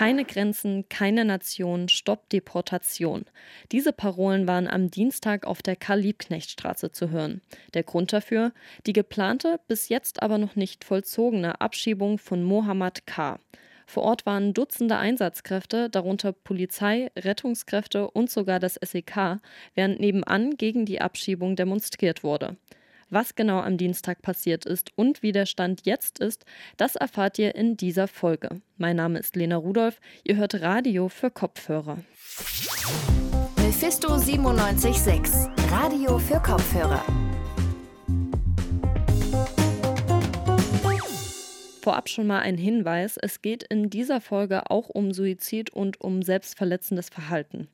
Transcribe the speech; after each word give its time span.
Keine 0.00 0.24
Grenzen, 0.24 0.88
keine 0.88 1.26
Nation, 1.26 1.90
Stopp 1.90 2.30
Deportation. 2.30 3.26
Diese 3.70 3.92
Parolen 3.92 4.46
waren 4.46 4.66
am 4.66 4.90
Dienstag 4.90 5.44
auf 5.44 5.60
der 5.60 5.76
Karl-Liebknecht-Straße 5.76 6.90
zu 6.90 7.10
hören. 7.10 7.42
Der 7.74 7.82
Grund 7.82 8.10
dafür? 8.14 8.52
Die 8.86 8.94
geplante, 8.94 9.60
bis 9.68 9.90
jetzt 9.90 10.22
aber 10.22 10.38
noch 10.38 10.56
nicht 10.56 10.84
vollzogene 10.84 11.60
Abschiebung 11.60 12.16
von 12.16 12.42
Mohammed 12.42 13.06
K. 13.06 13.40
Vor 13.84 14.04
Ort 14.04 14.24
waren 14.24 14.54
Dutzende 14.54 14.96
Einsatzkräfte, 14.96 15.90
darunter 15.90 16.32
Polizei, 16.32 17.10
Rettungskräfte 17.14 18.10
und 18.10 18.30
sogar 18.30 18.58
das 18.58 18.76
SEK, 18.76 19.40
während 19.74 20.00
nebenan 20.00 20.56
gegen 20.56 20.86
die 20.86 21.02
Abschiebung 21.02 21.56
demonstriert 21.56 22.24
wurde. 22.24 22.56
Was 23.12 23.34
genau 23.34 23.58
am 23.58 23.76
Dienstag 23.76 24.22
passiert 24.22 24.64
ist 24.64 24.92
und 24.94 25.20
wie 25.24 25.32
der 25.32 25.44
Stand 25.44 25.84
jetzt 25.84 26.20
ist, 26.20 26.44
das 26.76 26.94
erfahrt 26.94 27.40
ihr 27.40 27.56
in 27.56 27.76
dieser 27.76 28.06
Folge. 28.06 28.60
Mein 28.78 28.94
Name 28.94 29.18
ist 29.18 29.34
Lena 29.34 29.56
Rudolph, 29.56 30.00
ihr 30.22 30.36
hört 30.36 30.60
Radio 30.60 31.08
für 31.08 31.28
Kopfhörer. 31.28 31.98
Mephisto 33.56 34.16
976, 34.16 35.50
Radio 35.72 36.18
für 36.18 36.40
Kopfhörer. 36.40 37.04
Vorab 41.82 42.08
schon 42.08 42.28
mal 42.28 42.40
ein 42.40 42.58
Hinweis, 42.58 43.16
es 43.20 43.42
geht 43.42 43.64
in 43.64 43.90
dieser 43.90 44.20
Folge 44.20 44.70
auch 44.70 44.88
um 44.88 45.12
Suizid 45.12 45.70
und 45.70 46.00
um 46.00 46.22
selbstverletzendes 46.22 47.08
Verhalten. 47.08 47.66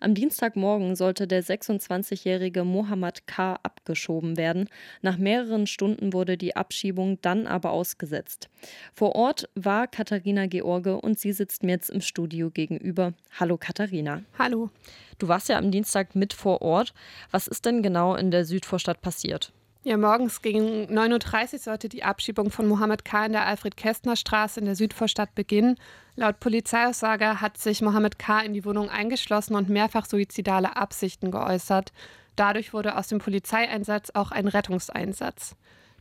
Am 0.00 0.14
Dienstagmorgen 0.14 0.94
sollte 0.94 1.26
der 1.26 1.42
26-jährige 1.42 2.62
Mohammed 2.62 3.26
K. 3.26 3.58
abgeschoben 3.62 4.36
werden. 4.36 4.68
Nach 5.02 5.18
mehreren 5.18 5.66
Stunden 5.66 6.12
wurde 6.12 6.36
die 6.36 6.54
Abschiebung 6.54 7.18
dann 7.20 7.48
aber 7.48 7.72
ausgesetzt. 7.72 8.48
Vor 8.94 9.16
Ort 9.16 9.48
war 9.56 9.88
Katharina 9.88 10.46
George 10.46 10.96
und 10.96 11.18
sie 11.18 11.32
sitzt 11.32 11.64
mir 11.64 11.72
jetzt 11.72 11.90
im 11.90 12.00
Studio 12.00 12.50
gegenüber. 12.50 13.14
Hallo 13.40 13.56
Katharina. 13.56 14.22
Hallo. 14.38 14.70
Du 15.18 15.26
warst 15.26 15.48
ja 15.48 15.58
am 15.58 15.72
Dienstag 15.72 16.14
mit 16.14 16.32
vor 16.32 16.62
Ort. 16.62 16.94
Was 17.32 17.48
ist 17.48 17.66
denn 17.66 17.82
genau 17.82 18.14
in 18.14 18.30
der 18.30 18.44
Südvorstadt 18.44 19.02
passiert? 19.02 19.52
Ja, 19.84 19.96
morgens 19.96 20.42
gegen 20.42 20.86
9.30 20.86 21.52
Uhr 21.52 21.58
sollte 21.60 21.88
die 21.88 22.02
Abschiebung 22.02 22.50
von 22.50 22.66
Mohammed 22.66 23.04
K. 23.04 23.26
in 23.26 23.32
der 23.32 23.46
Alfred-Kästner-Straße 23.46 24.58
in 24.58 24.66
der 24.66 24.74
Südvorstadt 24.74 25.36
beginnen. 25.36 25.76
Laut 26.16 26.40
Polizeiaussage 26.40 27.40
hat 27.40 27.58
sich 27.58 27.80
Mohammed 27.80 28.18
K. 28.18 28.40
in 28.40 28.54
die 28.54 28.64
Wohnung 28.64 28.90
eingeschlossen 28.90 29.54
und 29.54 29.68
mehrfach 29.68 30.06
suizidale 30.06 30.76
Absichten 30.76 31.30
geäußert. 31.30 31.92
Dadurch 32.34 32.72
wurde 32.72 32.96
aus 32.96 33.06
dem 33.06 33.20
Polizeieinsatz 33.20 34.10
auch 34.14 34.32
ein 34.32 34.48
Rettungseinsatz. 34.48 35.54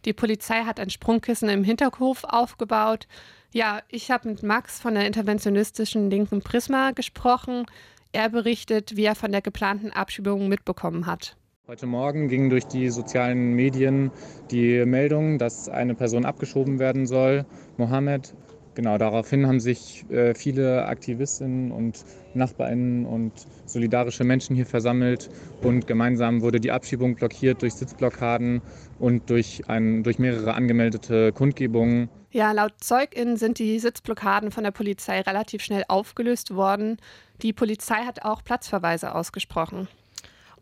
Die 0.05 0.13
Polizei 0.13 0.63
hat 0.63 0.79
ein 0.79 0.89
Sprungkissen 0.89 1.47
im 1.47 1.63
Hinterhof 1.63 2.23
aufgebaut. 2.23 3.07
Ja, 3.53 3.81
ich 3.89 4.09
habe 4.09 4.29
mit 4.29 4.41
Max 4.41 4.79
von 4.79 4.95
der 4.95 5.05
interventionistischen 5.05 6.09
linken 6.09 6.41
Prisma 6.41 6.91
gesprochen. 6.91 7.67
Er 8.11 8.29
berichtet, 8.29 8.95
wie 8.95 9.05
er 9.05 9.15
von 9.15 9.31
der 9.31 9.41
geplanten 9.41 9.91
Abschiebung 9.91 10.47
mitbekommen 10.47 11.05
hat. 11.05 11.37
Heute 11.69 11.85
Morgen 11.85 12.29
ging 12.29 12.49
durch 12.49 12.65
die 12.65 12.87
sozialen 12.89 13.51
Medien 13.51 14.09
die 14.51 14.85
Meldung, 14.85 15.37
dass 15.37 15.67
eine 15.67 15.95
Person 15.95 16.23
abgeschoben 16.23 16.79
werden 16.79 17.05
soll, 17.05 17.45
Mohammed. 17.75 18.33
Genau, 18.73 18.97
daraufhin 18.97 19.45
haben 19.47 19.59
sich 19.59 20.09
äh, 20.09 20.33
viele 20.33 20.85
Aktivistinnen 20.85 21.73
und 21.73 22.05
Nachbarinnen 22.33 23.05
und 23.05 23.33
solidarische 23.65 24.23
Menschen 24.23 24.55
hier 24.55 24.65
versammelt 24.65 25.29
und 25.61 25.87
gemeinsam 25.87 26.41
wurde 26.41 26.61
die 26.61 26.71
Abschiebung 26.71 27.15
blockiert 27.15 27.61
durch 27.61 27.73
Sitzblockaden 27.73 28.61
und 28.97 29.29
durch, 29.29 29.63
ein, 29.67 30.03
durch 30.03 30.19
mehrere 30.19 30.53
angemeldete 30.53 31.33
Kundgebungen. 31.33 32.07
Ja, 32.31 32.53
laut 32.53 32.75
ZeugInnen 32.79 33.35
sind 33.35 33.59
die 33.59 33.77
Sitzblockaden 33.79 34.51
von 34.51 34.63
der 34.63 34.71
Polizei 34.71 35.19
relativ 35.19 35.61
schnell 35.63 35.83
aufgelöst 35.89 36.55
worden. 36.55 36.95
Die 37.41 37.51
Polizei 37.51 38.05
hat 38.05 38.23
auch 38.23 38.41
Platzverweise 38.41 39.13
ausgesprochen. 39.13 39.89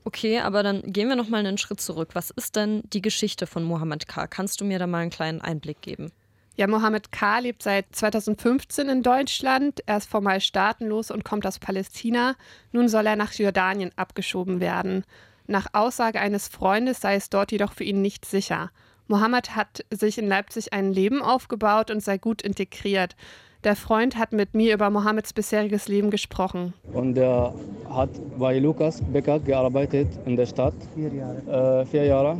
Okay, 0.05 0.39
aber 0.39 0.61
dann 0.61 0.83
gehen 0.83 1.09
wir 1.09 1.15
noch 1.15 1.29
mal 1.29 1.39
einen 1.39 1.57
Schritt 1.57 1.81
zurück. 1.81 2.09
Was 2.13 2.29
ist 2.29 2.55
denn 2.55 2.83
die 2.93 3.01
Geschichte 3.01 3.47
von 3.47 3.63
Mohammed 3.63 4.07
K? 4.07 4.27
Kannst 4.27 4.61
du 4.61 4.65
mir 4.65 4.77
da 4.77 4.85
mal 4.85 4.99
einen 4.99 5.09
kleinen 5.09 5.41
Einblick 5.41 5.81
geben? 5.81 6.11
Ja, 6.55 6.67
Mohammed 6.67 7.11
K. 7.11 7.39
lebt 7.39 7.63
seit 7.63 7.87
2015 7.93 8.87
in 8.87 9.01
Deutschland. 9.01 9.81
Er 9.87 9.97
ist 9.97 10.07
formal 10.07 10.41
staatenlos 10.41 11.09
und 11.09 11.25
kommt 11.25 11.45
aus 11.47 11.57
Palästina. 11.57 12.35
Nun 12.71 12.87
soll 12.87 13.07
er 13.07 13.15
nach 13.15 13.33
Jordanien 13.33 13.91
abgeschoben 13.95 14.59
werden. 14.59 15.03
Nach 15.47 15.67
Aussage 15.73 16.21
eines 16.21 16.47
Freundes 16.47 17.01
sei 17.01 17.15
es 17.15 17.31
dort 17.31 17.51
jedoch 17.51 17.73
für 17.73 17.83
ihn 17.83 18.03
nicht 18.03 18.25
sicher. 18.25 18.69
Mohammed 19.07 19.55
hat 19.55 19.85
sich 19.89 20.19
in 20.19 20.27
Leipzig 20.27 20.71
ein 20.71 20.93
Leben 20.93 21.23
aufgebaut 21.23 21.89
und 21.89 22.01
sei 22.01 22.19
gut 22.19 22.43
integriert. 22.43 23.15
Der 23.65 23.75
Freund 23.75 24.15
hat 24.19 24.31
mit 24.31 24.53
mir 24.53 24.75
über 24.75 24.91
Mohammeds 24.91 25.33
bisheriges 25.33 25.87
Leben 25.87 26.11
gesprochen. 26.11 26.75
Und 26.93 27.17
er 27.17 27.51
hat 27.89 28.11
bei 28.37 28.59
Lukas 28.59 29.01
Becker 29.01 29.39
gearbeitet 29.39 30.07
in 30.27 30.35
der 30.35 30.45
Stadt. 30.45 30.75
Vier 30.93 31.11
Jahre. 31.11 31.81
Äh, 31.81 31.85
vier 31.87 32.05
Jahre. 32.05 32.37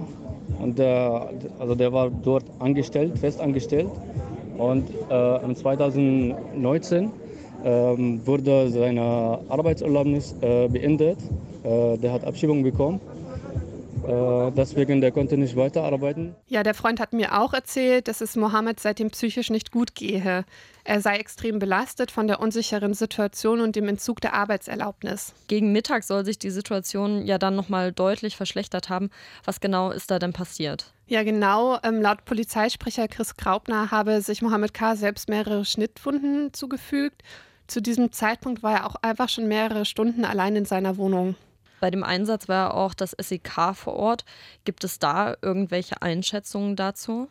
Und 0.62 0.78
der, 0.78 1.31
also 1.58 1.74
der 1.74 1.91
war 1.91 2.12
dort 2.12 2.44
angestellt, 2.59 3.18
fest 3.18 3.41
angestellt. 3.41 3.90
Und 4.59 4.88
äh, 5.09 5.53
2019 5.56 7.06
äh, 7.06 7.69
wurde 7.69 8.69
seine 8.69 9.40
Arbeitserlaubnis 9.50 10.35
äh, 10.41 10.68
beendet. 10.68 11.18
Äh, 11.64 11.97
der 11.97 12.14
hat 12.14 12.24
Abschiebung 12.24 12.62
bekommen. 12.62 13.02
Äh, 14.07 14.51
deswegen, 14.51 15.01
der 15.01 15.11
konnte 15.11 15.38
nicht 15.38 15.55
weiterarbeiten. 15.55 16.35
Ja, 16.47 16.63
der 16.63 16.73
Freund 16.73 16.99
hat 16.99 17.13
mir 17.13 17.39
auch 17.39 17.53
erzählt, 17.53 18.07
dass 18.07 18.21
es 18.21 18.35
Mohammed 18.35 18.79
seitdem 18.79 19.09
psychisch 19.09 19.49
nicht 19.49 19.71
gut 19.71 19.95
gehe. 19.95 20.45
Er 20.83 21.01
sei 21.01 21.17
extrem 21.17 21.57
belastet 21.59 22.11
von 22.11 22.27
der 22.27 22.39
unsicheren 22.39 22.93
Situation 22.93 23.59
und 23.59 23.75
dem 23.75 23.88
Entzug 23.88 24.21
der 24.21 24.33
Arbeitserlaubnis. 24.33 25.33
Gegen 25.47 25.71
Mittag 25.71 26.03
soll 26.03 26.25
sich 26.25 26.38
die 26.38 26.51
Situation 26.51 27.25
ja 27.25 27.38
dann 27.38 27.55
nochmal 27.55 27.91
deutlich 27.91 28.35
verschlechtert 28.35 28.89
haben. 28.89 29.09
Was 29.43 29.59
genau 29.59 29.91
ist 29.91 30.11
da 30.11 30.19
denn 30.19 30.33
passiert? 30.33 30.93
Ja, 31.07 31.23
genau. 31.23 31.79
Ähm, 31.83 32.01
laut 32.01 32.25
Polizeisprecher 32.25 33.07
Chris 33.07 33.35
Graupner 33.35 33.91
habe 33.91 34.22
sich 34.22 34.41
Mohammed 34.41 34.73
K. 34.73 34.95
selbst 34.95 35.29
mehrere 35.29 35.66
Schnittwunden 35.66 36.53
zugefügt. 36.53 37.23
Zu 37.67 37.81
diesem 37.81 38.11
Zeitpunkt 38.11 38.61
war 38.61 38.73
er 38.73 38.85
auch 38.85 38.95
einfach 39.01 39.29
schon 39.29 39.47
mehrere 39.47 39.85
Stunden 39.85 40.23
allein 40.23 40.55
in 40.55 40.66
seiner 40.66 40.97
Wohnung. 40.97 41.35
Bei 41.85 41.91
dem 41.91 42.03
Einsatz 42.03 42.47
war 42.47 42.73
auch 42.73 42.96
das 42.96 43.12
SEK 43.12 43.75
vor 43.75 43.94
Ort. 43.94 44.25
Gibt 44.63 44.84
es 44.84 44.97
da 44.97 45.35
irgendwelche 45.44 46.01
Einschätzungen 46.01 46.75
dazu? 46.75 47.29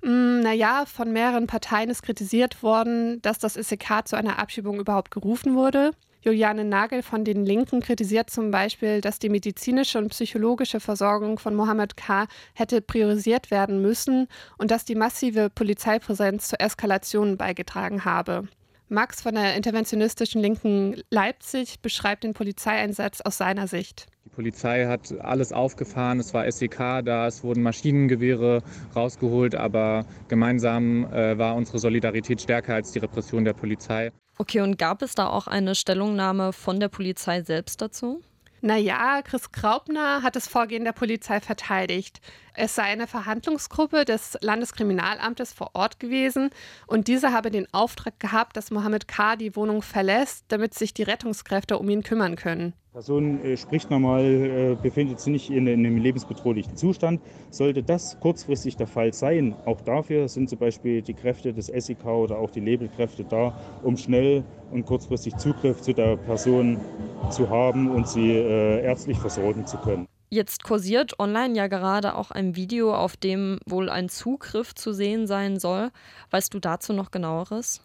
Mm, 0.00 0.38
naja, 0.42 0.84
von 0.86 1.12
mehreren 1.12 1.48
Parteien 1.48 1.90
ist 1.90 2.04
kritisiert 2.04 2.62
worden, 2.62 3.20
dass 3.22 3.40
das 3.40 3.54
SEK 3.54 4.02
zu 4.04 4.14
einer 4.14 4.38
Abschiebung 4.38 4.78
überhaupt 4.78 5.10
gerufen 5.10 5.56
wurde. 5.56 5.90
Juliane 6.22 6.64
Nagel 6.64 7.02
von 7.02 7.24
den 7.24 7.44
Linken 7.44 7.80
kritisiert 7.80 8.30
zum 8.30 8.52
Beispiel, 8.52 9.00
dass 9.00 9.18
die 9.18 9.28
medizinische 9.28 9.98
und 9.98 10.10
psychologische 10.10 10.78
Versorgung 10.78 11.40
von 11.40 11.56
Mohammed 11.56 11.96
K. 11.96 12.28
hätte 12.54 12.82
priorisiert 12.82 13.50
werden 13.50 13.82
müssen 13.82 14.28
und 14.56 14.70
dass 14.70 14.84
die 14.84 14.94
massive 14.94 15.50
Polizeipräsenz 15.50 16.46
zur 16.46 16.60
Eskalation 16.60 17.36
beigetragen 17.36 18.04
habe. 18.04 18.46
Max 18.90 19.22
von 19.22 19.36
der 19.36 19.54
interventionistischen 19.54 20.42
Linken 20.42 21.00
Leipzig 21.10 21.80
beschreibt 21.80 22.24
den 22.24 22.34
Polizeieinsatz 22.34 23.20
aus 23.20 23.38
seiner 23.38 23.68
Sicht. 23.68 24.06
Die 24.24 24.30
Polizei 24.30 24.86
hat 24.86 25.14
alles 25.20 25.52
aufgefahren, 25.52 26.18
es 26.18 26.34
war 26.34 26.50
SEK 26.50 27.04
da, 27.04 27.28
es 27.28 27.44
wurden 27.44 27.62
Maschinengewehre 27.62 28.64
rausgeholt, 28.96 29.54
aber 29.54 30.06
gemeinsam 30.26 31.04
äh, 31.12 31.38
war 31.38 31.54
unsere 31.54 31.78
Solidarität 31.78 32.42
stärker 32.42 32.74
als 32.74 32.90
die 32.90 32.98
Repression 32.98 33.44
der 33.44 33.52
Polizei. 33.52 34.10
Okay, 34.38 34.60
und 34.60 34.76
gab 34.76 35.02
es 35.02 35.14
da 35.14 35.28
auch 35.28 35.46
eine 35.46 35.76
Stellungnahme 35.76 36.52
von 36.52 36.80
der 36.80 36.88
Polizei 36.88 37.42
selbst 37.42 37.80
dazu? 37.80 38.22
Naja, 38.62 39.22
Chris 39.22 39.52
Graupner 39.52 40.22
hat 40.22 40.36
das 40.36 40.46
Vorgehen 40.46 40.84
der 40.84 40.92
Polizei 40.92 41.40
verteidigt. 41.40 42.20
Es 42.54 42.74
sei 42.74 42.82
eine 42.82 43.06
Verhandlungsgruppe 43.06 44.04
des 44.04 44.36
Landeskriminalamtes 44.42 45.54
vor 45.54 45.70
Ort 45.72 45.98
gewesen 45.98 46.50
und 46.86 47.08
diese 47.08 47.32
habe 47.32 47.50
den 47.50 47.66
Auftrag 47.72 48.20
gehabt, 48.20 48.58
dass 48.58 48.70
Mohammed 48.70 49.08
K. 49.08 49.36
die 49.36 49.56
Wohnung 49.56 49.80
verlässt, 49.80 50.44
damit 50.48 50.74
sich 50.74 50.92
die 50.92 51.04
Rettungskräfte 51.04 51.78
um 51.78 51.88
ihn 51.88 52.02
kümmern 52.02 52.36
können. 52.36 52.74
Die 52.90 52.94
Person 52.94 53.44
äh, 53.44 53.56
spricht 53.56 53.88
normal, 53.88 54.24
äh, 54.24 54.76
befindet 54.82 55.20
sich 55.20 55.32
nicht 55.32 55.50
in, 55.50 55.66
in, 55.68 55.86
einem 55.86 55.96
lebensbedrohlichen 55.96 56.76
Zustand. 56.76 57.20
Sollte 57.50 57.84
das 57.84 58.18
kurzfristig 58.20 58.76
der 58.76 58.88
Fall 58.88 59.14
sein, 59.14 59.54
auch 59.64 59.80
dafür 59.80 60.28
sind 60.28 60.50
zum 60.50 60.58
Beispiel 60.58 61.00
die 61.00 61.14
Kräfte 61.14 61.54
des 61.54 61.68
SEK 61.68 62.04
oder 62.04 62.38
auch 62.38 62.50
die 62.50 62.60
Labelkräfte 62.60 63.24
da, 63.24 63.56
um 63.84 63.96
schnell 63.96 64.42
und 64.72 64.86
kurzfristig 64.86 65.36
Zugriff 65.36 65.80
zu 65.80 65.92
der 65.92 66.16
Person 66.16 66.78
zu 67.30 67.50
haben 67.50 67.90
und 67.90 68.08
sie 68.08 68.30
äh, 68.30 68.82
ärztlich 68.82 69.18
versorgen 69.18 69.66
zu 69.66 69.76
können. 69.78 70.06
Jetzt 70.30 70.62
kursiert 70.62 71.18
online 71.18 71.56
ja 71.56 71.66
gerade 71.66 72.14
auch 72.14 72.30
ein 72.30 72.54
Video, 72.54 72.94
auf 72.94 73.16
dem 73.16 73.58
wohl 73.66 73.90
ein 73.90 74.08
Zugriff 74.08 74.74
zu 74.74 74.92
sehen 74.92 75.26
sein 75.26 75.58
soll. 75.58 75.90
Weißt 76.30 76.54
du 76.54 76.60
dazu 76.60 76.92
noch 76.92 77.10
genaueres? 77.10 77.82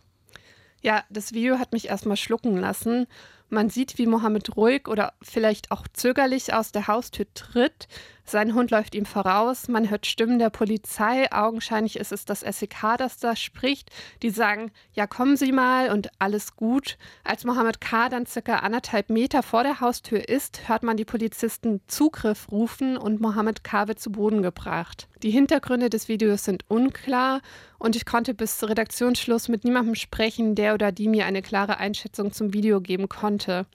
Ja, 0.83 1.03
das 1.09 1.33
Video 1.33 1.57
hat 1.57 1.73
mich 1.73 1.89
erstmal 1.89 2.17
schlucken 2.17 2.55
lassen. 2.57 3.07
Man 3.49 3.69
sieht, 3.69 3.97
wie 3.97 4.05
Mohammed 4.05 4.55
ruhig 4.55 4.87
oder 4.87 5.13
vielleicht 5.23 5.71
auch 5.71 5.87
zögerlich 5.91 6.53
aus 6.53 6.71
der 6.71 6.87
Haustür 6.87 7.25
tritt. 7.33 7.87
Sein 8.27 8.55
Hund 8.55 8.71
läuft 8.71 8.95
ihm 8.95 9.05
voraus, 9.05 9.67
man 9.67 9.89
hört 9.91 10.07
Stimmen 10.07 10.39
der 10.39 10.49
Polizei, 10.49 11.31
augenscheinlich 11.31 11.97
ist 11.97 12.11
es 12.11 12.25
das 12.25 12.39
SEK, 12.39 12.97
das 12.97 13.17
da 13.17 13.35
spricht. 13.35 13.91
Die 14.23 14.31
sagen, 14.31 14.71
ja 14.93 15.05
kommen 15.05 15.37
Sie 15.37 15.51
mal 15.51 15.91
und 15.91 16.09
alles 16.17 16.55
gut. 16.55 16.97
Als 17.23 17.45
Mohammed 17.45 17.79
K. 17.81 18.09
dann 18.09 18.25
circa 18.25 18.57
anderthalb 18.57 19.11
Meter 19.11 19.43
vor 19.43 19.61
der 19.61 19.79
Haustür 19.79 20.27
ist, 20.27 20.67
hört 20.67 20.81
man 20.81 20.97
die 20.97 21.05
Polizisten 21.05 21.81
Zugriff 21.87 22.51
rufen 22.51 22.97
und 22.97 23.21
Mohammed 23.21 23.63
K. 23.63 23.87
wird 23.87 23.99
zu 23.99 24.11
Boden 24.11 24.41
gebracht. 24.41 25.07
Die 25.21 25.29
Hintergründe 25.31 25.91
des 25.91 26.07
Videos 26.07 26.45
sind 26.45 26.65
unklar 26.67 27.41
und 27.77 27.95
ich 27.95 28.07
konnte 28.07 28.33
bis 28.33 28.63
Redaktionsschluss 28.63 29.49
mit 29.49 29.63
niemandem 29.63 29.93
sprechen, 29.93 30.55
der 30.55 30.73
oder 30.73 30.91
die 30.91 31.07
mir 31.07 31.27
eine 31.27 31.43
klare 31.43 31.77
Einschätzung 31.77 32.31
zum 32.31 32.53
Video 32.53 32.81
geben 32.81 33.07
konnte. 33.07 33.67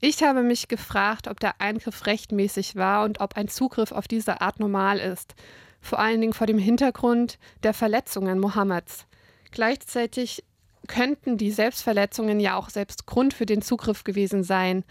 Ich 0.00 0.22
habe 0.22 0.42
mich 0.42 0.68
gefragt, 0.68 1.26
ob 1.26 1.40
der 1.40 1.60
Eingriff 1.60 2.06
rechtmäßig 2.06 2.76
war 2.76 3.04
und 3.04 3.20
ob 3.20 3.36
ein 3.36 3.48
Zugriff 3.48 3.92
auf 3.92 4.06
diese 4.08 4.40
Art 4.40 4.60
normal 4.60 4.98
ist. 4.98 5.34
Vor 5.80 5.98
allen 5.98 6.20
Dingen 6.20 6.32
vor 6.32 6.46
dem 6.46 6.58
Hintergrund 6.58 7.38
der 7.62 7.72
Verletzungen 7.72 8.38
Mohammeds. 8.38 9.06
Gleichzeitig 9.52 10.44
könnten 10.86 11.38
die 11.38 11.50
Selbstverletzungen 11.50 12.40
ja 12.40 12.56
auch 12.56 12.68
selbst 12.68 13.06
Grund 13.06 13.34
für 13.34 13.46
den 13.46 13.62
Zugriff 13.62 14.04
gewesen 14.04 14.44
sein. 14.44 14.84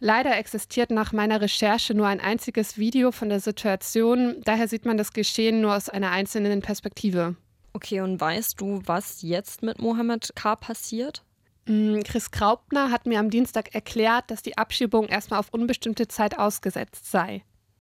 Leider 0.00 0.36
existiert 0.36 0.90
nach 0.90 1.12
meiner 1.12 1.40
Recherche 1.40 1.92
nur 1.92 2.06
ein 2.06 2.20
einziges 2.20 2.78
Video 2.78 3.10
von 3.10 3.28
der 3.28 3.40
Situation, 3.40 4.36
daher 4.44 4.68
sieht 4.68 4.86
man 4.86 4.96
das 4.96 5.12
Geschehen 5.12 5.60
nur 5.60 5.74
aus 5.74 5.88
einer 5.88 6.10
einzelnen 6.10 6.62
Perspektive. 6.62 7.36
Okay, 7.72 8.00
und 8.00 8.20
weißt 8.20 8.60
du, 8.60 8.80
was 8.86 9.22
jetzt 9.22 9.62
mit 9.62 9.80
Mohammed 9.80 10.32
K. 10.34 10.56
passiert? 10.56 11.22
Mm, 11.68 12.00
Chris 12.02 12.30
Graupner 12.30 12.90
hat 12.90 13.06
mir 13.06 13.20
am 13.20 13.30
Dienstag 13.30 13.74
erklärt, 13.74 14.30
dass 14.30 14.42
die 14.42 14.56
Abschiebung 14.56 15.06
erstmal 15.06 15.38
auf 15.38 15.52
unbestimmte 15.52 16.08
Zeit 16.08 16.38
ausgesetzt 16.38 17.10
sei. 17.10 17.42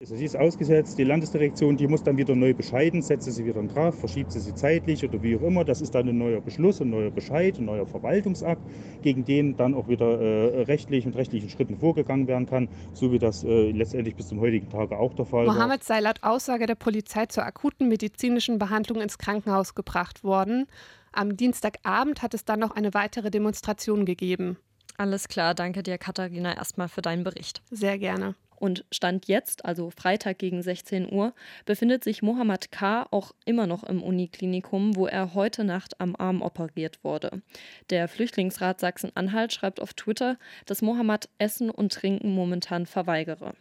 Also 0.01 0.17
sie 0.17 0.25
ist 0.25 0.35
ausgesetzt, 0.35 0.97
die 0.97 1.05
Landesdirektion, 1.05 1.77
die 1.77 1.87
muss 1.87 2.03
dann 2.03 2.17
wieder 2.17 2.35
neu 2.35 2.53
bescheiden, 2.53 3.01
setzt 3.01 3.31
sie 3.31 3.45
wieder 3.45 3.63
drauf, 3.63 3.97
verschiebt 3.97 4.29
sie 4.31 4.41
sie 4.41 4.53
zeitlich 4.53 5.05
oder 5.05 5.23
wie 5.23 5.37
auch 5.37 5.41
immer. 5.41 5.63
Das 5.63 5.79
ist 5.79 5.95
dann 5.95 6.09
ein 6.09 6.17
neuer 6.17 6.41
Beschluss, 6.41 6.81
ein 6.81 6.89
neuer 6.89 7.11
Bescheid, 7.11 7.57
ein 7.57 7.65
neuer 7.65 7.87
Verwaltungsakt, 7.87 8.61
gegen 9.01 9.23
den 9.23 9.55
dann 9.55 9.73
auch 9.73 9.87
wieder 9.87 10.19
äh, 10.19 10.63
rechtlich 10.63 11.05
mit 11.05 11.15
rechtlichen 11.15 11.49
Schritten 11.49 11.77
vorgegangen 11.77 12.27
werden 12.27 12.45
kann, 12.45 12.67
so 12.91 13.13
wie 13.13 13.19
das 13.19 13.45
äh, 13.45 13.71
letztendlich 13.71 14.17
bis 14.17 14.27
zum 14.27 14.41
heutigen 14.41 14.69
Tage 14.69 14.97
auch 14.99 15.13
der 15.13 15.23
Fall 15.23 15.45
Mohammed 15.45 15.47
war. 15.47 15.65
Mohammed 15.67 15.83
sei 15.85 15.99
laut 16.01 16.23
Aussage 16.23 16.65
der 16.65 16.75
Polizei 16.75 17.27
zur 17.27 17.45
akuten 17.45 17.87
medizinischen 17.87 18.59
Behandlung 18.59 18.99
ins 18.99 19.17
Krankenhaus 19.17 19.75
gebracht 19.75 20.25
worden. 20.25 20.67
Am 21.15 21.37
Dienstagabend 21.37 22.21
hat 22.21 22.33
es 22.33 22.43
dann 22.43 22.59
noch 22.59 22.71
eine 22.71 22.93
weitere 22.93 23.31
Demonstration 23.31 24.05
gegeben. 24.05 24.57
Alles 24.97 25.29
klar, 25.29 25.55
danke 25.55 25.81
dir, 25.81 25.97
Katharina, 25.97 26.57
erstmal 26.57 26.89
für 26.89 27.01
deinen 27.01 27.23
Bericht. 27.23 27.61
Sehr 27.71 27.97
gerne. 27.97 28.35
Und 28.57 28.83
Stand 28.91 29.27
jetzt, 29.29 29.63
also 29.63 29.91
Freitag 29.91 30.39
gegen 30.39 30.61
16 30.61 31.09
Uhr, 31.09 31.33
befindet 31.65 32.03
sich 32.03 32.21
Mohammed 32.21 32.69
K. 32.73 33.07
auch 33.11 33.31
immer 33.45 33.65
noch 33.65 33.83
im 33.83 34.03
Uniklinikum, 34.03 34.97
wo 34.97 35.07
er 35.07 35.33
heute 35.33 35.63
Nacht 35.63 36.01
am 36.01 36.17
Arm 36.17 36.41
operiert 36.41 37.01
wurde. 37.05 37.41
Der 37.89 38.09
Flüchtlingsrat 38.09 38.81
Sachsen-Anhalt 38.81 39.53
schreibt 39.53 39.79
auf 39.79 39.93
Twitter, 39.93 40.37
dass 40.65 40.81
Mohammed 40.81 41.29
Essen 41.37 41.69
und 41.69 41.93
Trinken 41.93 42.35
momentan 42.35 42.85
verweigere. 42.85 43.53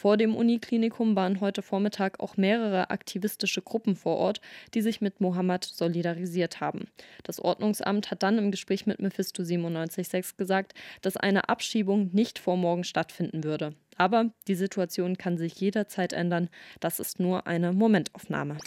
Vor 0.00 0.16
dem 0.16 0.36
Uniklinikum 0.36 1.16
waren 1.16 1.40
heute 1.40 1.60
Vormittag 1.60 2.20
auch 2.20 2.36
mehrere 2.36 2.90
aktivistische 2.90 3.62
Gruppen 3.62 3.96
vor 3.96 4.16
Ort, 4.16 4.40
die 4.72 4.80
sich 4.80 5.00
mit 5.00 5.20
Mohammed 5.20 5.64
solidarisiert 5.64 6.60
haben. 6.60 6.86
Das 7.24 7.40
Ordnungsamt 7.40 8.12
hat 8.12 8.22
dann 8.22 8.38
im 8.38 8.52
Gespräch 8.52 8.86
mit 8.86 9.00
Mephisto 9.00 9.42
976 9.42 10.36
gesagt, 10.36 10.74
dass 11.02 11.16
eine 11.16 11.48
Abschiebung 11.48 12.10
nicht 12.12 12.38
vor 12.38 12.56
morgen 12.56 12.84
stattfinden 12.84 13.42
würde. 13.42 13.74
Aber 13.96 14.30
die 14.46 14.54
Situation 14.54 15.18
kann 15.18 15.36
sich 15.36 15.60
jederzeit 15.60 16.12
ändern. 16.12 16.48
Das 16.78 17.00
ist 17.00 17.18
nur 17.18 17.48
eine 17.48 17.72
Momentaufnahme. 17.72 18.58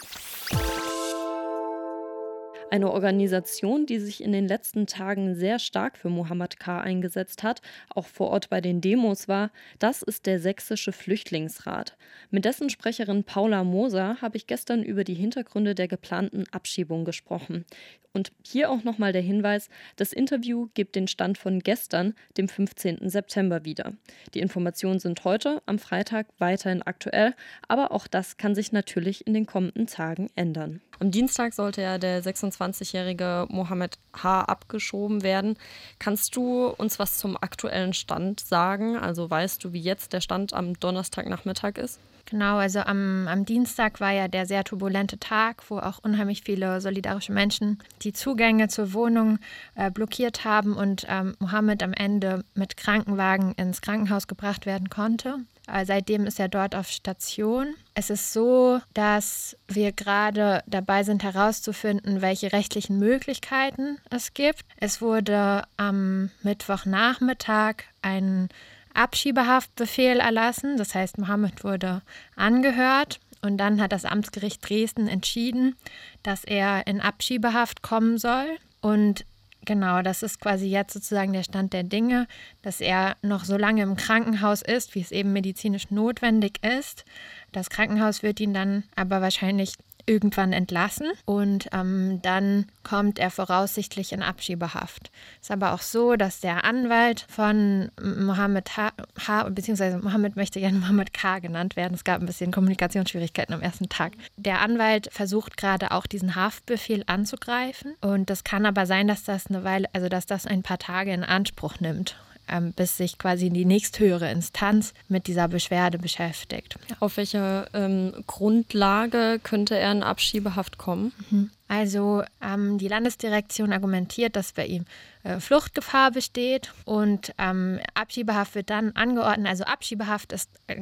Eine 2.71 2.89
Organisation, 2.89 3.85
die 3.85 3.99
sich 3.99 4.23
in 4.23 4.31
den 4.31 4.47
letzten 4.47 4.87
Tagen 4.87 5.35
sehr 5.35 5.59
stark 5.59 5.97
für 5.97 6.07
Mohammed 6.07 6.57
K. 6.57 6.79
eingesetzt 6.79 7.43
hat, 7.43 7.61
auch 7.89 8.07
vor 8.07 8.29
Ort 8.29 8.49
bei 8.49 8.61
den 8.61 8.79
Demos 8.79 9.27
war, 9.27 9.51
das 9.79 10.01
ist 10.01 10.25
der 10.25 10.39
Sächsische 10.39 10.93
Flüchtlingsrat. 10.93 11.97
Mit 12.29 12.45
dessen 12.45 12.69
Sprecherin 12.69 13.25
Paula 13.25 13.65
Moser 13.65 14.21
habe 14.21 14.37
ich 14.37 14.47
gestern 14.47 14.83
über 14.83 15.03
die 15.03 15.15
Hintergründe 15.15 15.75
der 15.75 15.89
geplanten 15.89 16.45
Abschiebung 16.53 17.03
gesprochen. 17.03 17.65
Und 18.13 18.31
hier 18.41 18.71
auch 18.71 18.85
nochmal 18.85 19.11
der 19.11 19.21
Hinweis, 19.21 19.67
das 19.97 20.13
Interview 20.13 20.69
gibt 20.73 20.95
den 20.95 21.09
Stand 21.09 21.37
von 21.37 21.59
gestern, 21.59 22.13
dem 22.37 22.47
15. 22.47 23.09
September 23.09 23.65
wieder. 23.65 23.91
Die 24.33 24.39
Informationen 24.39 24.99
sind 24.99 25.25
heute, 25.25 25.61
am 25.65 25.77
Freitag, 25.77 26.27
weiterhin 26.37 26.83
aktuell, 26.83 27.35
aber 27.67 27.91
auch 27.91 28.07
das 28.07 28.37
kann 28.37 28.55
sich 28.55 28.71
natürlich 28.71 29.27
in 29.27 29.33
den 29.33 29.45
kommenden 29.45 29.87
Tagen 29.87 30.29
ändern. 30.35 30.79
Am 31.01 31.09
Dienstag 31.09 31.55
sollte 31.55 31.81
ja 31.81 31.97
der 31.97 32.23
26-jährige 32.23 33.47
Mohammed 33.49 33.97
H. 34.21 34.41
abgeschoben 34.41 35.23
werden. 35.23 35.57
Kannst 35.97 36.35
du 36.35 36.67
uns 36.67 36.99
was 36.99 37.17
zum 37.17 37.35
aktuellen 37.35 37.93
Stand 37.93 38.39
sagen? 38.39 38.97
Also 38.97 39.27
weißt 39.27 39.63
du, 39.63 39.73
wie 39.73 39.79
jetzt 39.79 40.13
der 40.13 40.21
Stand 40.21 40.53
am 40.53 40.79
Donnerstagnachmittag 40.79 41.77
ist? 41.77 41.99
Genau, 42.25 42.57
also 42.57 42.81
am, 42.81 43.27
am 43.27 43.45
Dienstag 43.45 43.99
war 43.99 44.11
ja 44.11 44.27
der 44.27 44.45
sehr 44.45 44.63
turbulente 44.63 45.17
Tag, 45.17 45.63
wo 45.71 45.79
auch 45.79 45.97
unheimlich 46.03 46.43
viele 46.43 46.79
solidarische 46.81 47.33
Menschen 47.33 47.79
die 48.03 48.13
Zugänge 48.13 48.67
zur 48.67 48.93
Wohnung 48.93 49.39
äh, 49.73 49.89
blockiert 49.89 50.45
haben 50.45 50.75
und 50.75 51.07
ähm, 51.09 51.35
Mohammed 51.39 51.81
am 51.81 51.93
Ende 51.93 52.45
mit 52.53 52.77
Krankenwagen 52.77 53.53
ins 53.53 53.81
Krankenhaus 53.81 54.27
gebracht 54.27 54.67
werden 54.67 54.91
konnte. 54.91 55.37
Äh, 55.71 55.85
seitdem 55.85 56.25
ist 56.25 56.39
er 56.39 56.49
dort 56.49 56.75
auf 56.75 56.89
Station. 56.89 57.75
Es 57.93 58.09
ist 58.09 58.33
so, 58.33 58.81
dass 58.93 59.57
wir 59.67 59.91
gerade 59.91 60.63
dabei 60.67 61.03
sind 61.03 61.23
herauszufinden, 61.23 62.21
welche 62.21 62.51
rechtlichen 62.51 62.99
Möglichkeiten 62.99 63.97
es 64.09 64.33
gibt. 64.33 64.65
Es 64.77 65.01
wurde 65.01 65.63
am 65.77 66.29
Mittwochnachmittag 66.43 67.83
ein 68.01 68.49
Abschiebehaftbefehl 68.93 70.19
erlassen. 70.19 70.77
Das 70.77 70.93
heißt, 70.93 71.17
Mohammed 71.17 71.63
wurde 71.63 72.01
angehört 72.35 73.19
und 73.41 73.57
dann 73.57 73.81
hat 73.81 73.93
das 73.93 74.05
Amtsgericht 74.05 74.67
Dresden 74.67 75.07
entschieden, 75.07 75.75
dass 76.23 76.43
er 76.43 76.85
in 76.87 76.99
Abschiebehaft 76.99 77.81
kommen 77.81 78.17
soll. 78.17 78.57
Und 78.81 79.25
genau, 79.65 80.01
das 80.01 80.23
ist 80.23 80.39
quasi 80.39 80.67
jetzt 80.67 80.93
sozusagen 80.93 81.33
der 81.33 81.43
Stand 81.43 81.73
der 81.73 81.83
Dinge, 81.83 82.27
dass 82.61 82.81
er 82.81 83.17
noch 83.21 83.45
so 83.45 83.57
lange 83.57 83.83
im 83.83 83.95
Krankenhaus 83.95 84.61
ist, 84.61 84.95
wie 84.95 85.01
es 85.01 85.11
eben 85.11 85.33
medizinisch 85.33 85.89
notwendig 85.91 86.63
ist. 86.63 87.05
Das 87.51 87.69
Krankenhaus 87.69 88.23
wird 88.23 88.39
ihn 88.39 88.53
dann 88.53 88.83
aber 88.95 89.21
wahrscheinlich 89.21 89.75
irgendwann 90.05 90.53
entlassen 90.53 91.07
und 91.25 91.67
ähm, 91.73 92.21
dann 92.21 92.65
kommt 92.83 93.19
er 93.19 93.29
voraussichtlich 93.29 94.13
in 94.13 94.23
Abschiebehaft. 94.23 95.11
Es 95.35 95.47
Ist 95.47 95.51
aber 95.51 95.73
auch 95.73 95.81
so, 95.81 96.15
dass 96.15 96.39
der 96.39 96.63
Anwalt 96.63 97.25
von 97.29 97.91
Mohammed 98.01 98.77
H, 98.77 98.91
H 99.27 99.49
beziehungsweise 99.49 99.99
Mohammed 99.99 100.35
möchte 100.35 100.59
gerne 100.59 100.79
Mohammed 100.79 101.13
K 101.13 101.39
genannt 101.39 101.75
werden. 101.75 101.93
Es 101.93 102.03
gab 102.03 102.19
ein 102.19 102.25
bisschen 102.25 102.51
Kommunikationsschwierigkeiten 102.51 103.53
am 103.53 103.61
ersten 103.61 103.89
Tag. 103.89 104.13
Der 104.37 104.61
Anwalt 104.61 105.09
versucht 105.11 105.57
gerade 105.57 105.91
auch 105.91 106.07
diesen 106.07 106.35
Haftbefehl 106.35 107.03
anzugreifen 107.07 107.95
und 108.01 108.29
das 108.29 108.43
kann 108.43 108.65
aber 108.65 108.85
sein, 108.85 109.07
dass 109.07 109.23
das 109.23 109.47
eine 109.47 109.63
Weile, 109.63 109.87
also 109.93 110.09
dass 110.09 110.25
das 110.25 110.45
ein 110.45 110.63
paar 110.63 110.79
Tage 110.79 111.13
in 111.13 111.23
Anspruch 111.23 111.79
nimmt 111.79 112.15
ähm, 112.51 112.73
bis 112.73 112.97
sich 112.97 113.17
quasi 113.17 113.49
die 113.49 113.65
nächsthöhere 113.65 114.29
Instanz 114.31 114.93
mit 115.07 115.27
dieser 115.27 115.47
Beschwerde 115.47 115.97
beschäftigt. 115.97 116.75
Auf 116.99 117.17
welche 117.17 117.67
ähm, 117.73 118.13
Grundlage 118.27 119.39
könnte 119.41 119.77
er 119.77 119.91
in 119.91 120.03
Abschiebehaft 120.03 120.77
kommen? 120.77 121.13
Mhm. 121.29 121.51
Also 121.71 122.21
ähm, 122.41 122.77
die 122.79 122.89
Landesdirektion 122.89 123.71
argumentiert, 123.71 124.35
dass 124.35 124.51
bei 124.51 124.65
ihm 124.65 124.83
äh, 125.23 125.39
Fluchtgefahr 125.39 126.11
besteht 126.11 126.73
und 126.83 127.31
ähm, 127.37 127.79
Abschiebehaft 127.93 128.55
wird 128.55 128.69
dann 128.69 128.91
angeordnet. 128.91 129.47
Also 129.47 129.63
Abschiebehaft 129.63 130.33
ist 130.33 130.49
äh, 130.67 130.81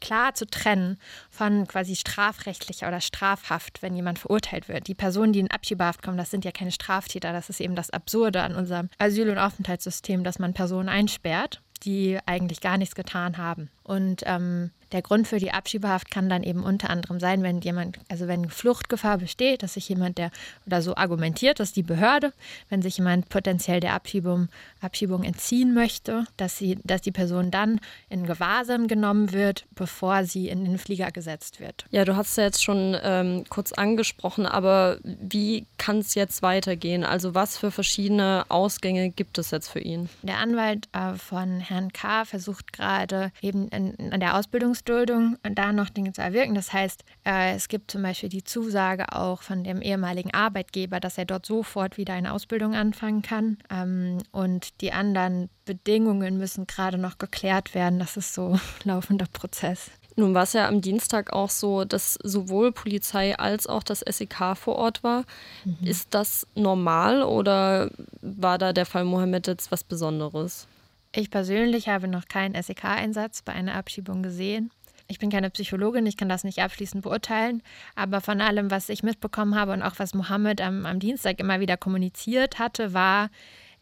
klar 0.00 0.32
zu 0.32 0.46
trennen 0.46 0.96
von 1.28 1.66
quasi 1.66 1.96
strafrechtlicher 1.96 2.88
oder 2.88 3.02
Strafhaft, 3.02 3.82
wenn 3.82 3.94
jemand 3.94 4.20
verurteilt 4.20 4.70
wird. 4.70 4.86
Die 4.86 4.94
Personen, 4.94 5.34
die 5.34 5.40
in 5.40 5.50
Abschiebehaft 5.50 6.02
kommen, 6.02 6.16
das 6.16 6.30
sind 6.30 6.46
ja 6.46 6.50
keine 6.50 6.72
Straftäter. 6.72 7.34
Das 7.34 7.50
ist 7.50 7.60
eben 7.60 7.76
das 7.76 7.90
Absurde 7.90 8.40
an 8.40 8.54
unserem 8.54 8.88
Asyl- 8.96 9.28
und 9.28 9.36
Aufenthaltssystem, 9.36 10.24
dass 10.24 10.38
man 10.38 10.54
Personen 10.54 10.88
einsperrt, 10.88 11.60
die 11.82 12.18
eigentlich 12.24 12.62
gar 12.62 12.78
nichts 12.78 12.94
getan 12.94 13.36
haben. 13.36 13.68
Und 13.82 14.22
ähm, 14.24 14.70
der 14.92 15.02
Grund 15.02 15.26
für 15.26 15.38
die 15.38 15.52
Abschiebehaft 15.52 16.10
kann 16.10 16.28
dann 16.28 16.42
eben 16.42 16.62
unter 16.62 16.90
anderem 16.90 17.20
sein, 17.20 17.42
wenn 17.42 17.60
jemand, 17.60 17.98
also 18.08 18.28
wenn 18.28 18.48
Fluchtgefahr 18.48 19.18
besteht, 19.18 19.62
dass 19.62 19.74
sich 19.74 19.88
jemand, 19.88 20.18
der 20.18 20.30
oder 20.66 20.82
so 20.82 20.96
argumentiert, 20.96 21.60
dass 21.60 21.72
die 21.72 21.82
Behörde, 21.82 22.32
wenn 22.68 22.82
sich 22.82 22.98
jemand 22.98 23.28
potenziell 23.28 23.80
der 23.80 23.94
Abschiebung, 23.94 24.48
Abschiebung 24.80 25.24
entziehen 25.24 25.74
möchte, 25.74 26.24
dass 26.36 26.58
sie, 26.58 26.78
dass 26.84 27.02
die 27.02 27.12
Person 27.12 27.50
dann 27.50 27.80
in 28.08 28.26
Gewahrsam 28.26 28.88
genommen 28.88 29.32
wird, 29.32 29.64
bevor 29.74 30.24
sie 30.24 30.48
in 30.48 30.64
den 30.64 30.78
Flieger 30.78 31.10
gesetzt 31.10 31.60
wird. 31.60 31.86
Ja, 31.90 32.04
du 32.04 32.16
hast 32.16 32.30
es 32.30 32.36
ja 32.36 32.44
jetzt 32.44 32.62
schon 32.62 32.96
ähm, 33.02 33.44
kurz 33.48 33.72
angesprochen, 33.72 34.46
aber 34.46 34.98
wie 35.02 35.66
kann 35.78 35.98
es 35.98 36.14
jetzt 36.14 36.42
weitergehen? 36.42 37.04
Also 37.04 37.34
was 37.34 37.56
für 37.56 37.70
verschiedene 37.70 38.44
Ausgänge 38.48 39.10
gibt 39.10 39.38
es 39.38 39.50
jetzt 39.50 39.68
für 39.68 39.80
ihn? 39.80 40.08
Der 40.22 40.38
Anwalt 40.38 40.88
äh, 40.92 41.14
von 41.14 41.60
Herrn 41.60 41.92
K. 41.92 42.24
versucht 42.24 42.72
gerade 42.72 43.32
eben 43.40 43.68
in 43.68 44.20
der 44.20 44.36
Ausbildungs 44.36 44.81
Ausduldung 44.82 45.36
da 45.42 45.72
noch 45.72 45.90
Dinge 45.90 46.12
zu 46.12 46.22
erwirken. 46.22 46.54
Das 46.54 46.72
heißt, 46.72 47.04
äh, 47.24 47.54
es 47.54 47.68
gibt 47.68 47.90
zum 47.90 48.02
Beispiel 48.02 48.28
die 48.28 48.42
Zusage 48.42 49.12
auch 49.12 49.42
von 49.42 49.62
dem 49.62 49.80
ehemaligen 49.80 50.34
Arbeitgeber, 50.34 50.98
dass 50.98 51.18
er 51.18 51.24
dort 51.24 51.46
sofort 51.46 51.98
wieder 51.98 52.14
eine 52.14 52.32
Ausbildung 52.32 52.74
anfangen 52.74 53.22
kann. 53.22 53.58
Ähm, 53.70 54.18
und 54.32 54.80
die 54.80 54.92
anderen 54.92 55.50
Bedingungen 55.64 56.36
müssen 56.36 56.66
gerade 56.66 56.98
noch 56.98 57.18
geklärt 57.18 57.74
werden. 57.74 58.00
Das 58.00 58.16
ist 58.16 58.34
so 58.34 58.54
ein 58.54 58.60
laufender 58.84 59.26
Prozess. 59.32 59.90
Nun 60.16 60.34
war 60.34 60.42
es 60.42 60.52
ja 60.52 60.68
am 60.68 60.80
Dienstag 60.80 61.32
auch 61.32 61.48
so, 61.48 61.84
dass 61.84 62.14
sowohl 62.22 62.72
Polizei 62.72 63.38
als 63.38 63.66
auch 63.66 63.82
das 63.82 64.00
SEK 64.00 64.56
vor 64.56 64.76
Ort 64.76 65.04
war. 65.04 65.24
Mhm. 65.64 65.86
Ist 65.86 66.08
das 66.10 66.46
normal 66.54 67.22
oder 67.22 67.90
war 68.20 68.58
da 68.58 68.72
der 68.72 68.84
Fall 68.84 69.04
Mohammed 69.04 69.46
jetzt 69.46 69.70
was 69.70 69.84
Besonderes? 69.84 70.66
Ich 71.14 71.30
persönlich 71.30 71.88
habe 71.88 72.08
noch 72.08 72.26
keinen 72.26 72.60
SEK-Einsatz 72.60 73.42
bei 73.42 73.52
einer 73.52 73.74
Abschiebung 73.74 74.22
gesehen. 74.22 74.70
Ich 75.08 75.18
bin 75.18 75.30
keine 75.30 75.50
Psychologin, 75.50 76.06
ich 76.06 76.16
kann 76.16 76.30
das 76.30 76.42
nicht 76.42 76.60
abschließend 76.60 77.02
beurteilen, 77.02 77.62
aber 77.94 78.22
von 78.22 78.40
allem, 78.40 78.70
was 78.70 78.88
ich 78.88 79.02
mitbekommen 79.02 79.54
habe 79.54 79.72
und 79.72 79.82
auch 79.82 79.98
was 79.98 80.14
Mohammed 80.14 80.62
am, 80.62 80.86
am 80.86 81.00
Dienstag 81.00 81.38
immer 81.38 81.60
wieder 81.60 81.76
kommuniziert 81.76 82.58
hatte, 82.58 82.94
war, 82.94 83.28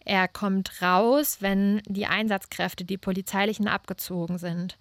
er 0.05 0.27
kommt 0.27 0.83
raus, 0.83 1.37
wenn 1.41 1.83
die 1.87 2.07
Einsatzkräfte, 2.07 2.85
die 2.85 2.99
polizeilichen, 2.99 3.69
abgezogen 3.69 4.39
sind. 4.39 4.77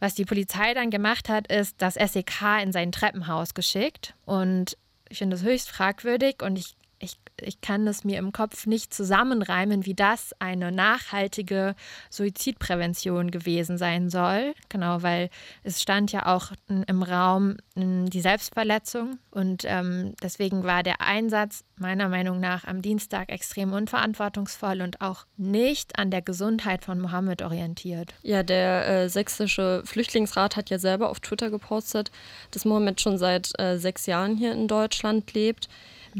Was 0.00 0.14
die 0.14 0.24
Polizei 0.24 0.74
dann 0.74 0.90
gemacht 0.90 1.28
hat, 1.28 1.46
ist 1.52 1.76
das 1.78 1.94
SEK 1.94 2.62
in 2.62 2.72
sein 2.72 2.90
Treppenhaus 2.90 3.54
geschickt. 3.54 4.14
Und 4.24 4.76
ich 5.08 5.18
finde 5.18 5.36
das 5.36 5.44
höchst 5.44 5.70
fragwürdig 5.70 6.42
und 6.42 6.58
ich 6.58 6.74
ich, 6.98 7.16
ich 7.40 7.60
kann 7.60 7.86
es 7.86 8.04
mir 8.04 8.18
im 8.18 8.32
Kopf 8.32 8.66
nicht 8.66 8.94
zusammenreimen, 8.94 9.84
wie 9.84 9.94
das 9.94 10.32
eine 10.38 10.72
nachhaltige 10.72 11.74
Suizidprävention 12.10 13.30
gewesen 13.30 13.76
sein 13.76 14.08
soll. 14.08 14.54
Genau, 14.68 15.02
weil 15.02 15.30
es 15.62 15.82
stand 15.82 16.12
ja 16.12 16.26
auch 16.26 16.52
im 16.68 17.02
Raum 17.02 17.56
die 17.74 18.20
Selbstverletzung 18.20 19.18
und 19.30 19.64
ähm, 19.66 20.14
deswegen 20.22 20.64
war 20.64 20.82
der 20.82 21.02
Einsatz 21.02 21.64
meiner 21.78 22.08
Meinung 22.08 22.40
nach 22.40 22.64
am 22.64 22.80
Dienstag 22.80 23.30
extrem 23.30 23.72
unverantwortungsvoll 23.72 24.80
und 24.80 25.02
auch 25.02 25.26
nicht 25.36 25.98
an 25.98 26.10
der 26.10 26.22
Gesundheit 26.22 26.84
von 26.84 26.98
Mohammed 26.98 27.42
orientiert. 27.42 28.14
Ja, 28.22 28.42
der 28.42 28.88
äh, 28.88 29.08
sächsische 29.10 29.82
Flüchtlingsrat 29.84 30.56
hat 30.56 30.70
ja 30.70 30.78
selber 30.78 31.10
auf 31.10 31.20
Twitter 31.20 31.50
gepostet, 31.50 32.10
dass 32.50 32.64
Mohammed 32.64 33.00
schon 33.02 33.18
seit 33.18 33.52
äh, 33.60 33.76
sechs 33.76 34.06
Jahren 34.06 34.36
hier 34.38 34.52
in 34.52 34.68
Deutschland 34.68 35.34
lebt. 35.34 35.68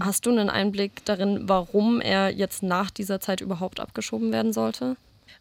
Hast 0.00 0.26
du 0.26 0.30
einen 0.30 0.50
Einblick 0.50 1.04
darin, 1.04 1.48
warum 1.48 2.00
er 2.00 2.30
jetzt 2.30 2.62
nach 2.62 2.90
dieser 2.90 3.20
Zeit 3.20 3.40
überhaupt 3.40 3.80
abgeschoben 3.80 4.32
werden 4.32 4.52
sollte? 4.52 4.96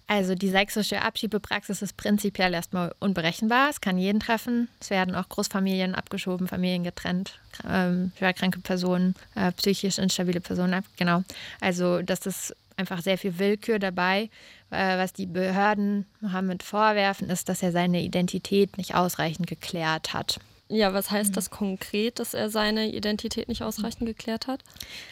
Also 0.08 0.36
die 0.36 0.50
sächsische 0.50 1.02
Abschiebepraxis 1.02 1.82
ist 1.82 1.98
prinzipiell 1.98 2.54
erstmal 2.54 2.94
unberechenbar. 3.00 3.70
Es 3.70 3.82
kann 3.82 3.98
jeden 3.98 4.20
treffen. 4.20 4.68
Es 4.80 4.90
werden 4.92 5.16
auch 5.16 5.28
Großfamilien 5.30 5.96
abgeschoben, 5.96 6.48
Familien 6.48 6.84
getrennt, 6.84 7.40
ähm, 7.68 8.12
schwerkranke 8.18 8.60
Personen, 8.60 9.16
äh, 9.34 9.52
psychisch 9.54 9.98
instabile 9.98 10.42
Personen. 10.42 10.84
Genau. 10.98 11.24
Also 11.60 12.02
das 12.02 12.26
ist 12.26 12.56
einfach 12.78 13.02
sehr 13.02 13.18
viel 13.18 13.40
Willkür 13.40 13.80
dabei. 13.80 14.30
Äh, 14.70 14.98
was 14.98 15.12
die 15.12 15.26
Behörden 15.26 16.06
Mohammed 16.22 16.62
vorwerfen, 16.62 17.30
ist, 17.30 17.50
dass 17.50 17.64
er 17.64 17.72
seine 17.72 18.02
Identität 18.02 18.78
nicht 18.78 18.96
ausreichend 18.96 19.48
geklärt 19.48 20.14
hat. 20.14 20.40
Ja, 20.68 20.94
was 20.94 21.12
heißt 21.12 21.32
mhm. 21.32 21.36
das 21.36 21.50
konkret, 21.52 22.20
dass 22.20 22.34
er 22.34 22.50
seine 22.50 22.90
Identität 22.92 23.48
nicht 23.48 23.62
ausreichend 23.62 24.08
geklärt 24.08 24.48
hat? 24.48 24.64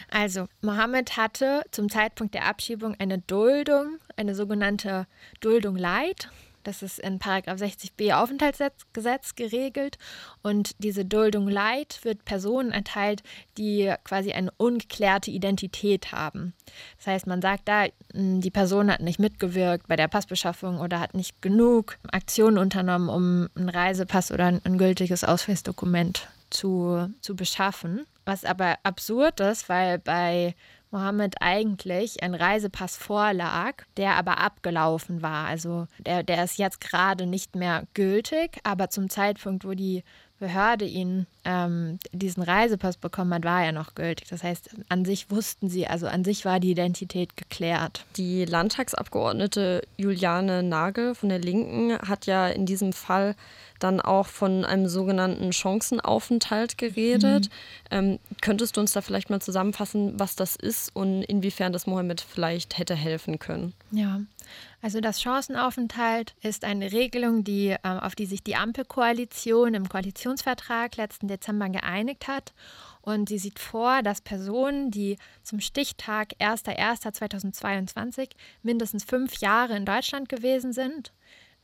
Also, 0.09 0.47
Mohammed 0.61 1.15
hatte 1.15 1.63
zum 1.69 1.89
Zeitpunkt 1.89 2.33
der 2.33 2.45
Abschiebung 2.45 2.95
eine 2.97 3.19
Duldung, 3.19 3.99
eine 4.15 4.33
sogenannte 4.33 5.05
Duldung 5.41 5.75
Light. 5.75 6.29
Das 6.63 6.81
ist 6.81 6.99
in 6.99 7.19
Paragraph 7.19 7.59
60b 7.59 8.13
Aufenthaltsgesetz 8.13 9.35
geregelt. 9.35 9.97
Und 10.41 10.71
diese 10.79 11.05
Duldung 11.05 11.47
Light 11.47 11.99
wird 12.03 12.25
Personen 12.25 12.71
erteilt, 12.71 13.23
die 13.57 13.93
quasi 14.03 14.31
eine 14.31 14.51
ungeklärte 14.57 15.31
Identität 15.31 16.11
haben. 16.11 16.53
Das 16.97 17.07
heißt, 17.07 17.27
man 17.27 17.41
sagt 17.41 17.67
da, 17.67 17.85
hm, 18.13 18.41
die 18.41 18.51
Person 18.51 18.91
hat 18.91 19.01
nicht 19.01 19.19
mitgewirkt 19.19 19.87
bei 19.87 19.95
der 19.95 20.07
Passbeschaffung 20.07 20.79
oder 20.79 20.99
hat 20.99 21.13
nicht 21.13 21.41
genug 21.41 21.97
Aktionen 22.11 22.57
unternommen, 22.57 23.09
um 23.09 23.49
einen 23.55 23.69
Reisepass 23.69 24.31
oder 24.31 24.47
ein 24.63 24.77
gültiges 24.77 25.23
Ausweisdokument 25.23 26.27
zu, 26.49 27.09
zu 27.21 27.35
beschaffen. 27.35 28.05
Was 28.25 28.45
aber 28.45 28.77
absurd 28.83 29.39
ist, 29.41 29.67
weil 29.67 29.99
bei 29.99 30.55
Mohammed 30.93 31.41
eigentlich 31.41 32.23
ein 32.23 32.35
Reisepass 32.35 32.95
vorlag, 32.95 33.83
der 33.97 34.15
aber 34.15 34.37
abgelaufen 34.37 35.21
war. 35.21 35.47
Also 35.47 35.87
der, 35.97 36.23
der 36.23 36.43
ist 36.43 36.57
jetzt 36.57 36.79
gerade 36.79 37.25
nicht 37.25 37.55
mehr 37.55 37.83
gültig, 37.93 38.59
aber 38.63 38.89
zum 38.89 39.09
Zeitpunkt, 39.09 39.65
wo 39.65 39.73
die 39.73 40.03
Behörde 40.39 40.83
ihn 40.85 41.25
ähm, 41.45 41.99
diesen 42.11 42.43
Reisepass 42.43 42.97
bekommen 42.97 43.33
hat, 43.33 43.45
war 43.45 43.63
er 43.63 43.71
noch 43.71 43.95
gültig. 43.95 44.27
Das 44.29 44.43
heißt, 44.43 44.71
an 44.89 45.05
sich 45.05 45.31
wussten 45.31 45.69
sie, 45.69 45.87
also 45.87 46.07
an 46.07 46.23
sich 46.23 46.43
war 46.43 46.59
die 46.59 46.71
Identität 46.71 47.37
geklärt. 47.37 48.05
Die 48.17 48.43
Landtagsabgeordnete 48.43 49.83
Juliane 49.95 50.61
Nagel 50.61 51.15
von 51.15 51.29
der 51.29 51.39
Linken 51.39 51.97
hat 51.97 52.25
ja 52.25 52.49
in 52.49 52.65
diesem 52.65 52.91
Fall 52.91 53.35
dann 53.83 53.99
auch 53.99 54.27
von 54.27 54.65
einem 54.65 54.87
sogenannten 54.87 55.51
Chancenaufenthalt 55.51 56.77
geredet. 56.77 57.49
Mhm. 57.49 57.49
Ähm, 57.91 58.19
könntest 58.41 58.77
du 58.77 58.81
uns 58.81 58.93
da 58.93 59.01
vielleicht 59.01 59.29
mal 59.29 59.41
zusammenfassen, 59.41 60.19
was 60.19 60.35
das 60.35 60.55
ist 60.55 60.95
und 60.95 61.23
inwiefern 61.23 61.73
das 61.73 61.85
Mohammed 61.85 62.21
vielleicht 62.21 62.77
hätte 62.77 62.95
helfen 62.95 63.39
können? 63.39 63.73
Ja, 63.91 64.21
also 64.81 65.01
das 65.01 65.21
Chancenaufenthalt 65.21 66.35
ist 66.41 66.63
eine 66.63 66.91
Regelung, 66.91 67.43
die, 67.43 67.69
äh, 67.69 67.77
auf 67.83 68.15
die 68.15 68.25
sich 68.25 68.43
die 68.43 68.55
Ampelkoalition 68.55 69.73
im 69.73 69.87
Koalitionsvertrag 69.89 70.97
letzten 70.97 71.27
Dezember 71.27 71.69
geeinigt 71.69 72.27
hat. 72.27 72.53
Und 73.01 73.27
sie 73.27 73.37
sieht 73.37 73.59
vor, 73.59 74.01
dass 74.01 74.21
Personen, 74.21 74.89
die 74.89 75.17
zum 75.41 75.59
Stichtag 75.59 76.33
1.1.2022 76.39 78.29
mindestens 78.61 79.03
fünf 79.03 79.37
Jahre 79.37 79.75
in 79.75 79.85
Deutschland 79.85 80.29
gewesen 80.29 80.71
sind, 80.71 81.11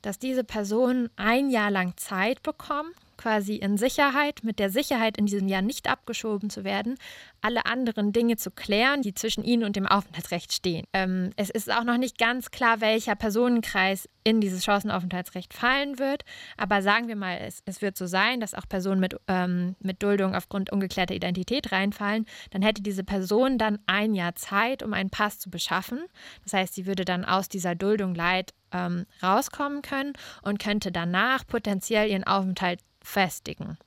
dass 0.01 0.19
diese 0.19 0.43
Personen 0.43 1.09
ein 1.15 1.49
Jahr 1.49 1.71
lang 1.71 1.97
Zeit 1.97 2.43
bekommen, 2.43 2.93
quasi 3.19 3.55
in 3.55 3.77
Sicherheit, 3.77 4.43
mit 4.43 4.59
der 4.59 4.69
Sicherheit 4.69 5.17
in 5.17 5.25
diesem 5.25 5.49
Jahr 5.49 5.61
nicht 5.61 5.89
abgeschoben 5.89 6.49
zu 6.49 6.63
werden, 6.63 6.95
alle 7.41 7.65
anderen 7.65 8.13
Dinge 8.13 8.37
zu 8.37 8.49
klären, 8.49 9.01
die 9.01 9.13
zwischen 9.13 9.43
ihnen 9.43 9.65
und 9.65 9.75
dem 9.75 9.85
Aufenthaltsrecht 9.85 10.53
stehen. 10.53 10.85
Ähm, 10.93 11.31
es 11.35 11.49
ist 11.49 11.71
auch 11.71 11.83
noch 11.83 11.97
nicht 11.97 12.17
ganz 12.17 12.49
klar, 12.49 12.79
welcher 12.79 13.15
Personenkreis 13.15 14.07
in 14.23 14.39
dieses 14.39 14.63
Chancenaufenthaltsrecht 14.63 15.53
fallen 15.53 15.99
wird, 15.99 16.23
aber 16.55 16.81
sagen 16.81 17.07
wir 17.07 17.15
mal, 17.15 17.37
es, 17.41 17.61
es 17.65 17.81
wird 17.81 17.97
so 17.97 18.05
sein, 18.05 18.39
dass 18.39 18.53
auch 18.53 18.67
Personen 18.69 19.01
mit, 19.01 19.15
ähm, 19.27 19.75
mit 19.79 20.01
Duldung 20.01 20.33
aufgrund 20.33 20.71
ungeklärter 20.71 21.15
Identität 21.15 21.71
reinfallen, 21.71 22.25
dann 22.51 22.61
hätte 22.61 22.81
diese 22.81 23.03
Person 23.03 23.57
dann 23.57 23.79
ein 23.85 24.15
Jahr 24.15 24.35
Zeit, 24.35 24.81
um 24.81 24.93
einen 24.93 25.09
Pass 25.09 25.39
zu 25.39 25.49
beschaffen. 25.49 25.99
Das 26.43 26.53
heißt, 26.53 26.73
sie 26.73 26.85
würde 26.85 27.03
dann 27.03 27.25
aus 27.25 27.49
dieser 27.49 27.75
Duldung 27.75 28.15
Leid 28.15 28.53
ähm, 28.71 29.05
rauskommen 29.21 29.81
können 29.81 30.13
und 30.41 30.59
könnte 30.59 30.91
danach 30.91 31.45
potenziell 31.47 32.09
ihren 32.09 32.23
Aufenthalt 32.23 32.79
festigen. 33.09 33.77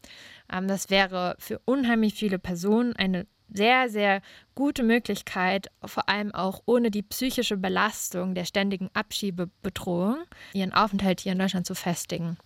Ähm, 0.52 0.68
das 0.68 0.90
wäre 0.90 1.36
für 1.38 1.60
unheimlich 1.64 2.14
viele 2.14 2.38
Personen 2.38 2.94
eine 2.96 3.26
sehr, 3.54 3.90
sehr 3.90 4.22
gute 4.54 4.82
Möglichkeit, 4.82 5.68
vor 5.84 6.08
allem 6.08 6.34
auch 6.34 6.62
ohne 6.66 6.90
die 6.90 7.02
psychische 7.02 7.56
Belastung 7.56 8.34
der 8.34 8.44
ständigen 8.44 8.90
Abschiebebedrohung, 8.94 10.16
ihren 10.54 10.72
Aufenthalt 10.72 11.20
hier 11.20 11.32
in 11.32 11.38
Deutschland 11.38 11.66
zu 11.66 11.74
festigen. 11.74 12.38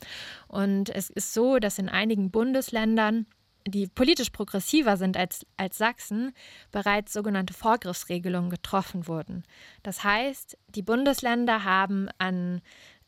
Und 0.48 0.90
es 0.90 1.10
ist 1.10 1.32
so, 1.32 1.58
dass 1.58 1.78
in 1.78 1.88
einigen 1.88 2.30
Bundesländern 2.30 3.26
die 3.66 3.88
politisch 3.88 4.30
progressiver 4.30 4.96
sind 4.96 5.16
als, 5.16 5.44
als 5.56 5.78
Sachsen, 5.78 6.32
bereits 6.70 7.12
sogenannte 7.12 7.52
Vorgriffsregelungen 7.52 8.50
getroffen 8.50 9.08
wurden. 9.08 9.42
Das 9.82 10.04
heißt, 10.04 10.56
die 10.68 10.82
Bundesländer 10.82 11.64
haben 11.64 12.08
an, 12.18 12.60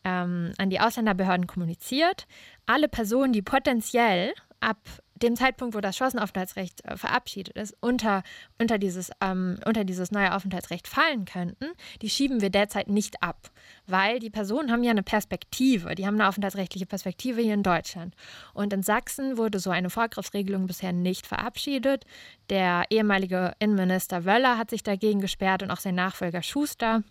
ähm, 0.05 0.53
an 0.59 0.71
die 0.71 0.81
Ausländerbehörden 0.81 1.47
kommuniziert, 1.47 2.27
alle 2.69 2.89
Personen, 2.89 3.33
die 3.33 3.43
potenziell 3.43 4.35
ab 4.61 4.79
dem 5.23 5.37
Zeitpunkt, 5.37 5.75
wo 5.75 5.81
das 5.81 5.97
Chancenaufenthaltsrecht 5.97 6.85
äh, 6.85 6.97
verabschiedet 6.97 7.57
ist, 7.57 7.77
unter, 7.81 8.23
unter, 8.61 8.79
dieses, 8.79 9.11
ähm, 9.21 9.59
unter 9.67 9.85
dieses 9.85 10.13
neue 10.13 10.35
Aufenthaltsrecht 10.35 10.87
fallen 10.87 11.25
könnten, 11.25 11.67
die 12.03 12.11
schieben 12.11 12.41
wir 12.41 12.51
derzeit 12.51 12.89
nicht 12.89 13.23
ab, 13.23 13.51
weil 13.89 14.19
die 14.19 14.31
Personen 14.31 14.71
haben 14.71 14.85
ja 14.85 14.91
eine 14.91 15.03
Perspektive, 15.03 15.95
die 15.95 16.07
haben 16.07 16.15
eine 16.15 16.29
aufenthaltsrechtliche 16.29 16.87
Perspektive 16.87 17.41
hier 17.41 17.55
in 17.55 17.63
Deutschland. 17.63 18.15
Und 18.55 18.73
in 18.73 18.83
Sachsen 18.83 19.37
wurde 19.37 19.59
so 19.59 19.71
eine 19.71 19.91
Vorgriffsregelung 19.91 20.67
bisher 20.67 20.93
nicht 20.93 21.27
verabschiedet. 21.27 22.05
Der 22.51 22.85
ehemalige 22.91 23.55
Innenminister 23.59 24.25
Wöller 24.25 24.59
hat 24.59 24.71
sich 24.71 24.83
dagegen 24.83 25.21
gesperrt 25.21 25.63
und 25.63 25.71
auch 25.71 25.81
sein 25.81 25.95
Nachfolger 25.95 26.43
Schuster. 26.43 27.03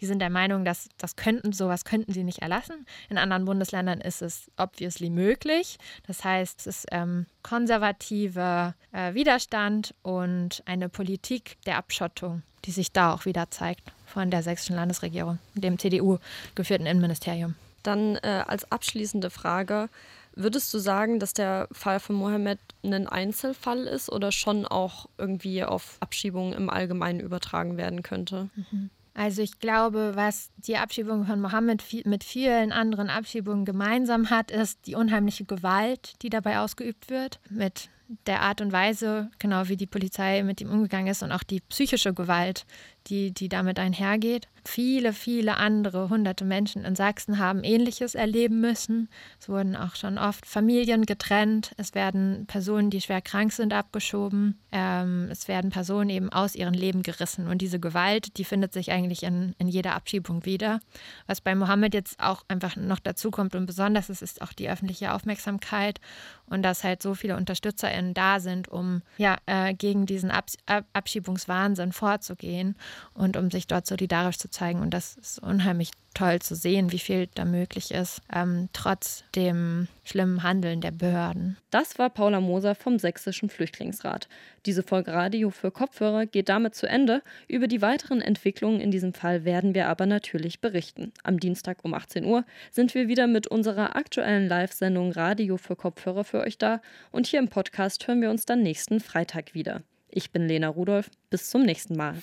Die 0.00 0.06
sind 0.06 0.20
der 0.20 0.30
Meinung, 0.30 0.64
dass 0.64 0.88
das 0.98 1.16
könnten, 1.16 1.52
sowas 1.52 1.84
könnten 1.84 2.12
sie 2.12 2.24
nicht 2.24 2.40
erlassen. 2.40 2.86
In 3.08 3.18
anderen 3.18 3.44
Bundesländern 3.44 4.00
ist 4.00 4.22
es 4.22 4.50
obviously 4.56 5.10
möglich. 5.10 5.78
Das 6.06 6.24
heißt, 6.24 6.60
es 6.60 6.66
ist 6.66 6.86
ähm, 6.92 7.26
konservativer 7.42 8.74
äh, 8.92 9.14
Widerstand 9.14 9.94
und 10.02 10.62
eine 10.66 10.88
Politik 10.88 11.56
der 11.66 11.78
Abschottung, 11.78 12.42
die 12.66 12.72
sich 12.72 12.92
da 12.92 13.12
auch 13.12 13.24
wieder 13.24 13.50
zeigt 13.50 13.92
von 14.06 14.30
der 14.30 14.42
sächsischen 14.42 14.76
Landesregierung, 14.76 15.38
dem 15.54 15.78
CDU 15.78 16.18
geführten 16.54 16.86
Innenministerium. 16.86 17.54
Dann 17.82 18.16
äh, 18.16 18.44
als 18.46 18.70
abschließende 18.70 19.30
Frage, 19.30 19.88
würdest 20.34 20.72
du 20.74 20.78
sagen, 20.78 21.18
dass 21.18 21.32
der 21.32 21.68
Fall 21.72 22.00
von 22.00 22.16
Mohammed 22.16 22.58
ein 22.84 23.06
Einzelfall 23.06 23.86
ist 23.86 24.10
oder 24.10 24.32
schon 24.32 24.66
auch 24.66 25.08
irgendwie 25.18 25.64
auf 25.64 25.96
Abschiebungen 26.00 26.52
im 26.52 26.70
Allgemeinen 26.70 27.20
übertragen 27.20 27.76
werden 27.76 28.02
könnte? 28.02 28.50
Mhm. 28.54 28.90
Also 29.14 29.40
ich 29.40 29.58
glaube, 29.60 30.12
was 30.14 30.50
die 30.58 30.76
Abschiebung 30.76 31.24
von 31.24 31.40
Mohammed 31.40 31.82
mit 32.04 32.22
vielen 32.22 32.70
anderen 32.70 33.08
Abschiebungen 33.08 33.64
gemeinsam 33.64 34.28
hat, 34.28 34.50
ist 34.50 34.86
die 34.86 34.94
unheimliche 34.94 35.46
Gewalt, 35.46 36.16
die 36.20 36.28
dabei 36.28 36.58
ausgeübt 36.60 37.08
wird, 37.08 37.40
mit 37.48 37.88
der 38.26 38.42
Art 38.42 38.60
und 38.60 38.72
Weise, 38.72 39.30
genau 39.38 39.68
wie 39.68 39.76
die 39.76 39.86
Polizei 39.86 40.42
mit 40.42 40.60
ihm 40.60 40.70
umgegangen 40.70 41.08
ist 41.08 41.22
und 41.22 41.32
auch 41.32 41.42
die 41.42 41.60
psychische 41.60 42.14
Gewalt, 42.14 42.66
die, 43.06 43.32
die 43.32 43.48
damit 43.48 43.78
einhergeht. 43.78 44.48
Viele, 44.64 45.12
viele 45.12 45.58
andere 45.58 46.08
hunderte 46.08 46.44
Menschen 46.44 46.84
in 46.84 46.96
Sachsen 46.96 47.38
haben 47.38 47.62
Ähnliches 47.62 48.16
erleben 48.16 48.60
müssen. 48.60 49.08
Es 49.38 49.48
wurden 49.48 49.76
auch 49.76 49.94
schon 49.94 50.18
oft 50.18 50.44
Familien 50.44 51.06
getrennt. 51.06 51.72
Es 51.76 51.94
werden 51.94 52.46
Personen, 52.46 52.90
die 52.90 53.00
schwer 53.00 53.20
krank 53.20 53.52
sind, 53.52 53.72
abgeschoben. 53.72 54.58
Ähm, 54.72 55.28
es 55.30 55.46
werden 55.46 55.70
Personen 55.70 56.10
eben 56.10 56.30
aus 56.30 56.56
ihrem 56.56 56.74
Leben 56.74 57.04
gerissen. 57.04 57.46
Und 57.46 57.62
diese 57.62 57.78
Gewalt, 57.78 58.38
die 58.38 58.44
findet 58.44 58.72
sich 58.72 58.90
eigentlich 58.90 59.22
in, 59.22 59.54
in 59.58 59.68
jeder 59.68 59.94
Abschiebung 59.94 60.44
wieder. 60.44 60.80
Was 61.28 61.40
bei 61.40 61.54
Mohammed 61.54 61.94
jetzt 61.94 62.18
auch 62.18 62.42
einfach 62.48 62.74
noch 62.74 62.98
dazu 62.98 63.30
kommt 63.30 63.54
und 63.54 63.66
besonders 63.66 64.10
ist, 64.10 64.22
ist 64.22 64.42
auch 64.42 64.52
die 64.52 64.68
öffentliche 64.68 65.14
Aufmerksamkeit 65.14 66.00
und 66.46 66.62
dass 66.62 66.82
halt 66.82 67.02
so 67.02 67.14
viele 67.14 67.36
UnterstützerInnen 67.36 68.14
da 68.14 68.40
sind, 68.40 68.68
um 68.68 69.02
ja, 69.16 69.36
äh, 69.46 69.74
gegen 69.74 70.06
diesen 70.06 70.30
Abs 70.30 70.56
Abschiebungswahnsinn 70.92 71.92
vorzugehen 71.92 72.74
und 73.14 73.36
um 73.36 73.50
sich 73.50 73.66
dort 73.66 73.86
solidarisch 73.86 74.38
zu 74.38 74.50
zeigen. 74.50 74.80
Und 74.80 74.90
das 74.90 75.16
ist 75.16 75.38
unheimlich 75.42 75.90
toll 76.16 76.40
zu 76.40 76.54
sehen, 76.54 76.92
wie 76.92 76.98
viel 76.98 77.28
da 77.34 77.44
möglich 77.44 77.90
ist, 77.92 78.22
ähm, 78.32 78.68
trotz 78.72 79.22
dem 79.34 79.86
schlimmen 80.02 80.42
Handeln 80.42 80.80
der 80.80 80.90
Behörden. 80.90 81.58
Das 81.70 81.98
war 81.98 82.08
Paula 82.08 82.40
Moser 82.40 82.74
vom 82.74 82.98
Sächsischen 82.98 83.50
Flüchtlingsrat. 83.50 84.28
Diese 84.64 84.82
Folge 84.82 85.12
Radio 85.12 85.50
für 85.50 85.70
Kopfhörer 85.70 86.24
geht 86.26 86.48
damit 86.48 86.74
zu 86.74 86.88
Ende. 86.88 87.22
Über 87.48 87.68
die 87.68 87.82
weiteren 87.82 88.22
Entwicklungen 88.22 88.80
in 88.80 88.90
diesem 88.90 89.12
Fall 89.12 89.44
werden 89.44 89.74
wir 89.74 89.88
aber 89.88 90.06
natürlich 90.06 90.60
berichten. 90.60 91.12
Am 91.22 91.38
Dienstag 91.38 91.84
um 91.84 91.92
18 91.92 92.24
Uhr 92.24 92.44
sind 92.70 92.94
wir 92.94 93.08
wieder 93.08 93.26
mit 93.26 93.46
unserer 93.46 93.94
aktuellen 93.94 94.48
Live-Sendung 94.48 95.12
Radio 95.12 95.58
für 95.58 95.76
Kopfhörer 95.76 96.24
für 96.24 96.40
euch 96.40 96.56
da 96.56 96.80
und 97.12 97.26
hier 97.26 97.40
im 97.40 97.48
Podcast 97.48 98.08
hören 98.08 98.22
wir 98.22 98.30
uns 98.30 98.46
dann 98.46 98.62
nächsten 98.62 99.00
Freitag 99.00 99.54
wieder. 99.54 99.82
Ich 100.08 100.32
bin 100.32 100.46
Lena 100.46 100.68
Rudolph. 100.68 101.10
Bis 101.30 101.50
zum 101.50 101.62
nächsten 101.62 101.96
Mal. 101.96 102.14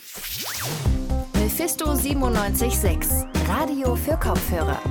Mephisto 1.36 1.96
976, 2.30 3.26
Radio 3.48 3.96
für 3.96 4.18
Kopfhörer. 4.18 4.82